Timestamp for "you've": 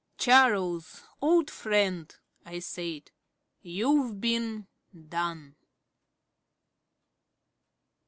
3.61-4.19